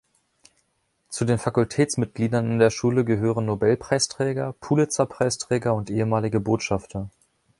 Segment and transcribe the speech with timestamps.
[1.09, 7.11] Zu den Fakultätsmitgliedern an der Schule gehören Nobelpreisträger, Pulitzer-Preisträger und ehemalige Botschafter.